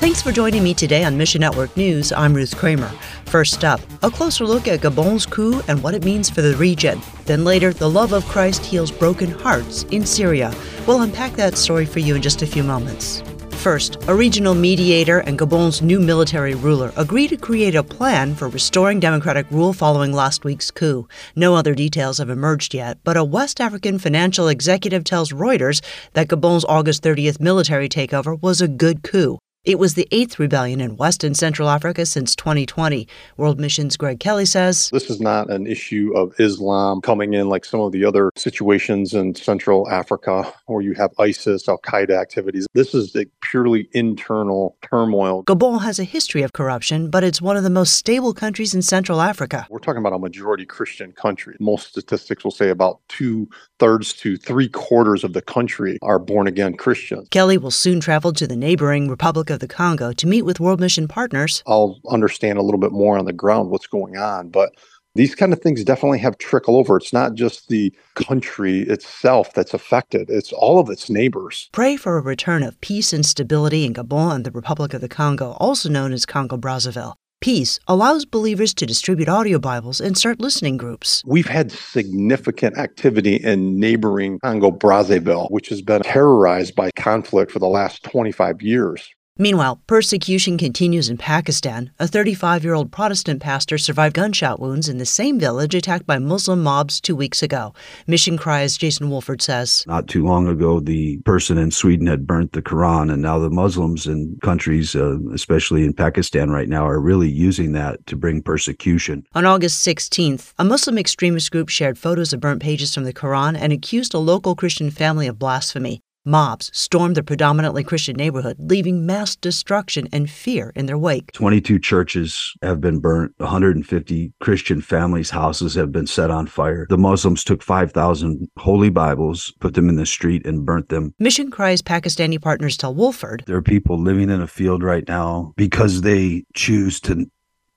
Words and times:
Thanks 0.00 0.22
for 0.22 0.30
joining 0.30 0.62
me 0.62 0.74
today 0.74 1.02
on 1.02 1.18
Mission 1.18 1.40
Network 1.40 1.76
News. 1.76 2.12
I'm 2.12 2.32
Ruth 2.32 2.56
Kramer. 2.56 2.88
First 3.26 3.64
up, 3.64 3.80
a 4.04 4.10
closer 4.10 4.46
look 4.46 4.68
at 4.68 4.80
Gabon's 4.80 5.26
coup 5.26 5.60
and 5.66 5.82
what 5.82 5.92
it 5.92 6.04
means 6.04 6.30
for 6.30 6.40
the 6.40 6.56
region. 6.56 7.00
Then 7.24 7.44
later, 7.44 7.72
the 7.72 7.90
love 7.90 8.12
of 8.12 8.24
Christ 8.26 8.64
heals 8.64 8.92
broken 8.92 9.28
hearts 9.28 9.82
in 9.90 10.06
Syria. 10.06 10.54
We'll 10.86 11.02
unpack 11.02 11.32
that 11.32 11.56
story 11.56 11.84
for 11.84 11.98
you 11.98 12.14
in 12.14 12.22
just 12.22 12.42
a 12.42 12.46
few 12.46 12.62
moments. 12.62 13.24
First, 13.50 13.96
a 14.06 14.14
regional 14.14 14.54
mediator 14.54 15.18
and 15.18 15.36
Gabon's 15.36 15.82
new 15.82 15.98
military 15.98 16.54
ruler 16.54 16.92
agree 16.96 17.26
to 17.26 17.36
create 17.36 17.74
a 17.74 17.82
plan 17.82 18.36
for 18.36 18.48
restoring 18.48 19.00
democratic 19.00 19.50
rule 19.50 19.72
following 19.72 20.12
last 20.12 20.44
week's 20.44 20.70
coup. 20.70 21.08
No 21.34 21.56
other 21.56 21.74
details 21.74 22.18
have 22.18 22.30
emerged 22.30 22.72
yet, 22.72 22.98
but 23.02 23.16
a 23.16 23.24
West 23.24 23.60
African 23.60 23.98
financial 23.98 24.46
executive 24.46 25.02
tells 25.02 25.32
Reuters 25.32 25.84
that 26.12 26.28
Gabon's 26.28 26.64
August 26.66 27.02
30th 27.02 27.40
military 27.40 27.88
takeover 27.88 28.40
was 28.40 28.60
a 28.60 28.68
good 28.68 29.02
coup. 29.02 29.38
It 29.64 29.78
was 29.78 29.94
the 29.94 30.08
eighth 30.12 30.38
rebellion 30.38 30.80
in 30.80 30.96
West 30.96 31.24
and 31.24 31.36
Central 31.36 31.68
Africa 31.68 32.06
since 32.06 32.34
2020. 32.36 33.08
World 33.36 33.60
Mission's 33.60 33.98
Greg 33.98 34.18
Kelly 34.18 34.46
says 34.46 34.88
This 34.94 35.10
is 35.10 35.20
not 35.20 35.50
an 35.50 35.66
issue 35.66 36.12
of 36.14 36.32
Islam 36.38 37.00
coming 37.00 37.34
in 37.34 37.50
like 37.50 37.66
some 37.66 37.80
of 37.80 37.90
the 37.90 38.04
other 38.04 38.30
situations 38.36 39.12
in 39.14 39.34
Central 39.34 39.86
Africa 39.90 40.50
where 40.66 40.80
you 40.80 40.94
have 40.94 41.10
ISIS, 41.18 41.68
Al 41.68 41.78
Qaeda 41.78 42.18
activities. 42.18 42.66
This 42.72 42.94
is 42.94 43.14
a 43.16 43.26
purely 43.42 43.90
internal 43.92 44.76
turmoil. 44.88 45.42
Gabon 45.44 45.82
has 45.82 45.98
a 45.98 46.04
history 46.04 46.42
of 46.42 46.54
corruption, 46.54 47.10
but 47.10 47.24
it's 47.24 47.42
one 47.42 47.56
of 47.56 47.62
the 47.62 47.68
most 47.68 47.94
stable 47.94 48.32
countries 48.32 48.74
in 48.74 48.80
Central 48.80 49.20
Africa. 49.20 49.66
We're 49.68 49.80
talking 49.80 50.00
about 50.00 50.14
a 50.14 50.18
majority 50.20 50.66
Christian 50.66 51.12
country. 51.12 51.56
Most 51.58 51.88
statistics 51.88 52.44
will 52.44 52.52
say 52.52 52.70
about 52.70 53.00
two 53.08 53.48
thirds 53.80 54.14
to 54.14 54.36
three 54.36 54.68
quarters 54.68 55.24
of 55.24 55.32
the 55.34 55.42
country 55.42 55.98
are 56.00 56.18
born 56.18 56.46
again 56.46 56.74
Christians. 56.76 57.28
Kelly 57.30 57.58
will 57.58 57.70
soon 57.70 58.00
travel 58.00 58.32
to 58.32 58.46
the 58.46 58.56
neighboring 58.56 59.08
Republic 59.08 59.50
of 59.50 59.57
of 59.58 59.68
the 59.68 59.74
Congo 59.74 60.12
to 60.12 60.26
meet 60.26 60.42
with 60.42 60.60
World 60.60 60.80
Mission 60.80 61.08
partners. 61.08 61.62
I'll 61.66 61.98
understand 62.08 62.58
a 62.58 62.62
little 62.62 62.78
bit 62.78 62.92
more 62.92 63.18
on 63.18 63.24
the 63.24 63.32
ground 63.32 63.70
what's 63.70 63.88
going 63.88 64.16
on, 64.16 64.50
but 64.50 64.70
these 65.14 65.34
kind 65.34 65.52
of 65.52 65.60
things 65.60 65.82
definitely 65.82 66.20
have 66.20 66.38
trickle 66.38 66.76
over. 66.76 66.96
It's 66.96 67.12
not 67.12 67.34
just 67.34 67.68
the 67.68 67.92
country 68.14 68.82
itself 68.82 69.52
that's 69.52 69.74
affected, 69.74 70.30
it's 70.30 70.52
all 70.52 70.78
of 70.78 70.90
its 70.90 71.10
neighbors. 71.10 71.68
Pray 71.72 71.96
for 71.96 72.16
a 72.16 72.22
return 72.22 72.62
of 72.62 72.80
peace 72.80 73.12
and 73.12 73.26
stability 73.26 73.84
in 73.84 73.94
Gabon 73.94 74.36
and 74.36 74.44
the 74.44 74.52
Republic 74.52 74.94
of 74.94 75.00
the 75.00 75.08
Congo, 75.08 75.56
also 75.58 75.88
known 75.88 76.12
as 76.12 76.24
Congo 76.24 76.56
Brazzaville. 76.56 77.14
Peace 77.40 77.78
allows 77.86 78.24
believers 78.24 78.74
to 78.74 78.86
distribute 78.86 79.28
audio 79.28 79.60
Bibles 79.60 80.00
and 80.00 80.18
start 80.18 80.40
listening 80.40 80.76
groups. 80.76 81.22
We've 81.24 81.46
had 81.46 81.70
significant 81.70 82.76
activity 82.76 83.36
in 83.36 83.78
neighboring 83.78 84.40
Congo 84.40 84.72
Brazzaville, 84.72 85.48
which 85.50 85.68
has 85.68 85.80
been 85.80 86.02
terrorized 86.02 86.74
by 86.74 86.90
conflict 86.92 87.52
for 87.52 87.60
the 87.60 87.68
last 87.68 88.02
25 88.02 88.60
years. 88.60 89.08
Meanwhile, 89.40 89.80
persecution 89.86 90.58
continues 90.58 91.08
in 91.08 91.16
Pakistan. 91.16 91.92
A 92.00 92.08
35 92.08 92.64
year 92.64 92.74
old 92.74 92.90
Protestant 92.90 93.40
pastor 93.40 93.78
survived 93.78 94.16
gunshot 94.16 94.58
wounds 94.58 94.88
in 94.88 94.98
the 94.98 95.06
same 95.06 95.38
village 95.38 95.76
attacked 95.76 96.08
by 96.08 96.18
Muslim 96.18 96.60
mobs 96.60 97.00
two 97.00 97.14
weeks 97.14 97.40
ago. 97.40 97.72
Mission 98.08 98.36
Cry's 98.36 98.76
Jason 98.76 99.10
Wolford 99.10 99.40
says 99.40 99.84
Not 99.86 100.08
too 100.08 100.24
long 100.24 100.48
ago, 100.48 100.80
the 100.80 101.18
person 101.18 101.56
in 101.56 101.70
Sweden 101.70 102.08
had 102.08 102.26
burnt 102.26 102.52
the 102.52 102.62
Quran, 102.62 103.12
and 103.12 103.22
now 103.22 103.38
the 103.38 103.48
Muslims 103.48 104.08
in 104.08 104.36
countries, 104.42 104.96
uh, 104.96 105.18
especially 105.32 105.84
in 105.84 105.92
Pakistan 105.92 106.50
right 106.50 106.68
now, 106.68 106.84
are 106.84 106.98
really 106.98 107.30
using 107.30 107.70
that 107.74 108.04
to 108.08 108.16
bring 108.16 108.42
persecution. 108.42 109.22
On 109.36 109.46
August 109.46 109.86
16th, 109.86 110.52
a 110.58 110.64
Muslim 110.64 110.98
extremist 110.98 111.52
group 111.52 111.68
shared 111.68 111.96
photos 111.96 112.32
of 112.32 112.40
burnt 112.40 112.60
pages 112.60 112.92
from 112.92 113.04
the 113.04 113.14
Quran 113.14 113.56
and 113.56 113.72
accused 113.72 114.14
a 114.14 114.18
local 114.18 114.56
Christian 114.56 114.90
family 114.90 115.28
of 115.28 115.38
blasphemy. 115.38 116.02
Mobs 116.28 116.70
stormed 116.74 117.16
the 117.16 117.22
predominantly 117.22 117.82
Christian 117.82 118.14
neighborhood, 118.14 118.56
leaving 118.58 119.06
mass 119.06 119.34
destruction 119.34 120.08
and 120.12 120.30
fear 120.30 120.72
in 120.76 120.84
their 120.84 120.98
wake. 120.98 121.32
22 121.32 121.78
churches 121.78 122.54
have 122.62 122.80
been 122.80 123.00
burnt. 123.00 123.32
150 123.38 124.32
Christian 124.40 124.82
families' 124.82 125.30
houses 125.30 125.74
have 125.74 125.90
been 125.90 126.06
set 126.06 126.30
on 126.30 126.46
fire. 126.46 126.86
The 126.90 126.98
Muslims 126.98 127.42
took 127.42 127.62
5,000 127.62 128.48
holy 128.58 128.90
Bibles, 128.90 129.52
put 129.60 129.72
them 129.72 129.88
in 129.88 129.96
the 129.96 130.04
street, 130.04 130.46
and 130.46 130.66
burnt 130.66 130.90
them. 130.90 131.14
Mission 131.18 131.50
Cry's 131.50 131.80
Pakistani 131.80 132.40
partners 132.40 132.76
tell 132.76 132.94
Wolford 132.94 133.44
There 133.46 133.56
are 133.56 133.62
people 133.62 133.98
living 133.98 134.28
in 134.28 134.42
a 134.42 134.46
field 134.46 134.82
right 134.82 135.08
now 135.08 135.54
because 135.56 136.02
they 136.02 136.44
choose 136.54 137.00
to 137.00 137.30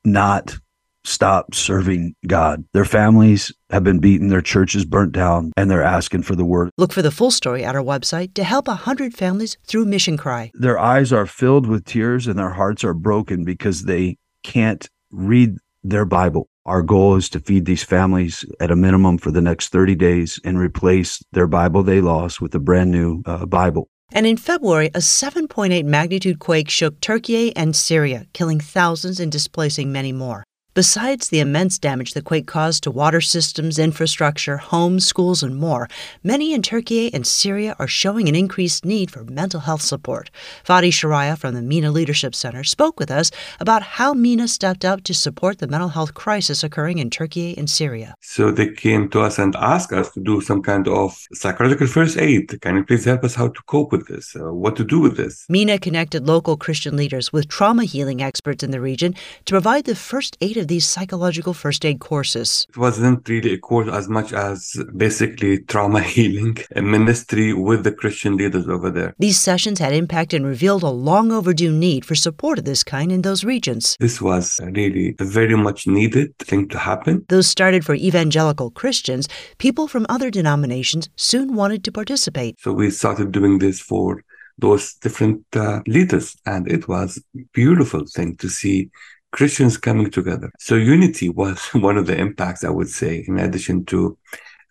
not 0.04 0.58
stop 1.04 1.54
serving 1.54 2.16
God. 2.28 2.64
Their 2.74 2.86
families 2.86 3.52
have 3.70 3.84
been 3.84 4.00
beaten, 4.00 4.28
their 4.28 4.42
churches 4.42 4.86
burnt 4.86 5.12
down, 5.12 5.52
and 5.58 5.70
they're 5.70 5.84
asking 5.84 6.24
for 6.24 6.36
the 6.36 6.46
word. 6.46 6.70
Look 6.78 6.94
for 6.94 7.02
the 7.02 7.12
full 7.12 7.32
story 7.32 7.64
at 7.64 7.76
our 7.76 7.84
website 7.84 8.34
to 8.36 8.44
help 8.44 8.68
100 8.68 9.14
families 9.14 9.58
through 9.66 9.86
Mission 9.86 10.18
Cry. 10.18 10.52
Their 10.54 10.80
eyes 10.80 11.12
are 11.12 11.26
filled 11.26 11.68
with 11.68 11.86
tears 11.86 12.28
and 12.28 12.38
their 12.38 12.52
hearts 12.52 12.84
are 12.84 12.94
broken 12.94 13.44
because 13.44 13.84
they 13.84 14.18
can't 14.44 14.90
read 15.12 15.58
their 15.84 16.06
Bible. 16.06 16.48
Our 16.66 16.84
goal 16.84 17.16
is 17.16 17.30
to 17.30 17.40
feed 17.40 17.66
these 17.66 17.84
families 17.84 18.46
at 18.60 18.70
a 18.70 18.76
minimum 18.76 19.18
for 19.18 19.32
the 19.32 19.42
next 19.42 19.70
30 19.70 19.96
days 19.96 20.40
and 20.44 20.60
replace 20.60 21.24
their 21.32 21.48
Bible 21.48 21.82
they 21.82 22.02
lost 22.02 22.40
with 22.40 22.54
a 22.54 22.60
brand 22.60 22.92
new 22.92 23.24
uh, 23.26 23.46
Bible. 23.48 23.90
And 24.14 24.28
in 24.28 24.38
February, 24.38 24.88
a 24.88 25.00
7.8 25.00 25.86
magnitude 25.86 26.40
quake 26.40 26.70
shook 26.70 27.00
Turkey 27.00 27.56
and 27.56 27.76
Syria, 27.76 28.28
killing 28.34 28.60
thousands 28.60 29.20
and 29.20 29.32
displacing 29.32 29.92
many 29.92 30.12
more. 30.12 30.44
Besides 30.74 31.28
the 31.28 31.42
immense 31.42 31.78
damage 31.78 32.14
the 32.14 32.22
quake 32.22 32.48
caused 32.48 32.84
to 32.84 32.92
water 32.92 33.20
systems, 33.20 33.78
infrastructure, 33.78 34.56
homes, 34.56 35.06
schools, 35.06 35.44
and 35.44 35.58
more, 35.58 35.90
many 36.24 36.54
in 36.54 36.62
Turkey 36.62 37.14
and 37.14 37.28
Syria 37.28 37.76
are 37.78 37.90
showing 37.90 38.30
an 38.30 38.36
increased 38.36 38.86
need 38.86 39.12
for 39.12 39.26
mental 39.26 39.60
health 39.60 39.82
support. 39.82 40.32
Fadi 40.64 40.88
Sharaiha 40.88 41.38
from 41.38 41.56
the 41.56 41.62
MENA 41.62 41.92
Leadership 41.92 42.34
Center 42.34 42.64
spoke 42.64 43.02
with 43.02 43.12
us 43.12 43.32
about 43.60 43.84
how 43.84 44.14
MENA 44.14 44.48
stepped 44.48 44.86
up 44.86 45.04
to 45.04 45.14
support 45.14 45.60
the 45.60 45.68
mental 45.68 45.90
health 45.90 46.14
crisis 46.14 46.64
occurring 46.64 47.00
in 47.00 47.10
Turkey 47.10 47.54
and 47.58 47.70
Syria. 47.70 48.16
So 48.22 48.50
they 48.50 48.70
came 48.70 49.10
to 49.10 49.20
us 49.20 49.40
and 49.40 49.54
asked 49.58 49.92
us 49.92 50.10
to 50.12 50.22
do 50.22 50.40
some 50.40 50.62
kind 50.62 50.88
of 50.88 51.18
psychological 51.34 51.88
first 51.88 52.18
aid. 52.18 52.62
Can 52.62 52.78
you 52.78 52.86
please 52.86 53.04
help 53.04 53.26
us 53.26 53.36
how 53.36 53.50
to 53.50 53.62
cope 53.64 53.92
with 53.92 54.08
this? 54.08 54.38
Uh, 54.38 54.54
what 54.54 54.78
to 54.78 54.86
do 54.86 55.02
with 55.02 55.18
this? 55.18 55.46
MENA 55.50 55.80
connected 55.80 56.26
local 56.26 56.56
Christian 56.56 56.96
leaders 56.96 57.34
with 57.34 57.50
trauma 57.50 57.84
healing 57.84 58.22
experts 58.22 58.64
in 58.64 58.72
the 58.72 58.80
region 58.80 59.14
to 59.44 59.52
provide 59.52 59.84
the 59.84 59.96
first 59.96 60.38
aid 60.40 60.61
of 60.62 60.68
these 60.68 60.88
psychological 60.88 61.54
first 61.54 61.86
aid 61.86 62.00
courses? 62.00 62.66
It 62.70 62.78
wasn't 62.78 63.28
really 63.28 63.54
a 63.54 63.58
course 63.58 63.90
as 63.90 64.08
much 64.08 64.32
as 64.32 64.82
basically 64.96 65.60
trauma 65.60 66.02
healing, 66.16 66.58
a 66.76 66.82
ministry 66.82 67.54
with 67.54 67.84
the 67.84 67.92
Christian 67.92 68.38
leaders 68.38 68.68
over 68.68 68.90
there. 68.90 69.14
These 69.20 69.40
sessions 69.40 69.80
had 69.80 69.94
impact 69.94 70.34
and 70.34 70.46
revealed 70.46 70.84
a 70.84 70.90
long 70.90 71.32
overdue 71.32 71.72
need 71.72 72.06
for 72.06 72.16
support 72.16 72.60
of 72.60 72.66
this 72.66 72.84
kind 72.84 73.12
in 73.12 73.24
those 73.24 73.44
regions. 73.44 73.98
This 74.00 74.22
was 74.22 74.60
really 74.64 75.16
a 75.20 75.26
very 75.26 75.56
much 75.56 75.88
needed 75.88 76.38
thing 76.40 76.70
to 76.70 76.78
happen. 76.78 77.26
Those 77.28 77.48
started 77.48 77.84
for 77.84 77.96
evangelical 77.96 78.72
Christians. 78.72 79.28
People 79.58 79.88
from 79.88 80.06
other 80.08 80.30
denominations 80.30 81.10
soon 81.16 81.56
wanted 81.56 81.84
to 81.84 81.92
participate. 81.92 82.60
So 82.60 82.72
we 82.72 82.92
started 82.92 83.32
doing 83.32 83.60
this 83.60 83.80
for 83.80 84.24
those 84.58 84.94
different 84.96 85.44
uh, 85.56 85.82
leaders 85.88 86.36
and 86.46 86.72
it 86.72 86.88
was 86.88 87.22
beautiful 87.54 88.06
thing 88.06 88.38
to 88.38 88.48
see 88.48 88.90
Christians 89.32 89.78
coming 89.78 90.10
together. 90.10 90.52
So 90.60 90.76
unity 90.76 91.30
was 91.30 91.60
one 91.74 91.98
of 91.98 92.08
the 92.08 92.18
impacts, 92.18 92.64
I 92.64 92.70
would 92.70 92.90
say, 92.90 93.24
in 93.28 93.40
addition 93.40 93.86
to 93.86 94.18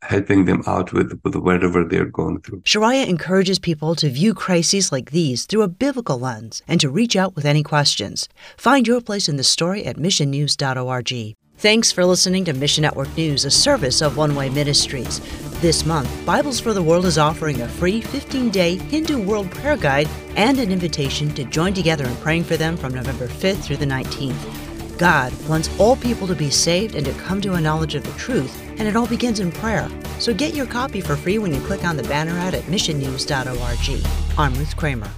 helping 0.02 0.46
them 0.46 0.62
out 0.66 0.92
with, 0.92 1.20
with 1.24 1.36
whatever 1.36 1.84
they're 1.84 2.06
going 2.06 2.40
through. 2.40 2.60
Sharaiha 2.60 3.06
encourages 3.06 3.58
people 3.58 3.94
to 3.96 4.08
view 4.08 4.32
crises 4.32 4.90
like 4.90 5.10
these 5.10 5.44
through 5.44 5.62
a 5.62 5.68
biblical 5.68 6.18
lens 6.18 6.62
and 6.66 6.80
to 6.80 6.88
reach 6.88 7.16
out 7.16 7.36
with 7.36 7.44
any 7.44 7.62
questions. 7.62 8.28
Find 8.56 8.86
your 8.86 9.00
place 9.00 9.28
in 9.28 9.36
the 9.36 9.44
story 9.44 9.84
at 9.84 9.96
missionnews.org. 9.96 11.36
Thanks 11.58 11.92
for 11.92 12.06
listening 12.06 12.46
to 12.46 12.54
Mission 12.54 12.82
Network 12.82 13.14
News, 13.16 13.44
a 13.44 13.50
service 13.50 14.00
of 14.00 14.16
One 14.16 14.34
Way 14.34 14.48
Ministries. 14.48 15.20
This 15.60 15.84
month, 15.84 16.08
Bibles 16.24 16.58
for 16.58 16.72
the 16.72 16.82
World 16.82 17.04
is 17.04 17.18
offering 17.18 17.60
a 17.60 17.68
free 17.68 18.00
15 18.00 18.48
day 18.48 18.76
Hindu 18.76 19.22
World 19.22 19.50
Prayer 19.50 19.76
Guide 19.76 20.08
and 20.34 20.58
an 20.58 20.72
invitation 20.72 21.34
to 21.34 21.44
join 21.44 21.74
together 21.74 22.06
in 22.06 22.16
praying 22.16 22.44
for 22.44 22.56
them 22.56 22.78
from 22.78 22.94
November 22.94 23.28
5th 23.28 23.58
through 23.58 23.76
the 23.76 23.84
19th. 23.84 24.96
God 24.96 25.34
wants 25.50 25.68
all 25.78 25.96
people 25.96 26.26
to 26.28 26.34
be 26.34 26.48
saved 26.48 26.94
and 26.94 27.04
to 27.04 27.12
come 27.12 27.42
to 27.42 27.52
a 27.52 27.60
knowledge 27.60 27.94
of 27.94 28.04
the 28.04 28.18
truth, 28.18 28.58
and 28.78 28.88
it 28.88 28.96
all 28.96 29.06
begins 29.06 29.38
in 29.38 29.52
prayer. 29.52 29.86
So 30.18 30.32
get 30.32 30.54
your 30.54 30.64
copy 30.64 31.02
for 31.02 31.14
free 31.14 31.36
when 31.36 31.52
you 31.52 31.60
click 31.60 31.84
on 31.84 31.98
the 31.98 32.04
banner 32.04 32.38
ad 32.38 32.54
at 32.54 32.62
missionnews.org. 32.62 34.38
I'm 34.38 34.54
Ruth 34.54 34.74
Kramer. 34.78 35.10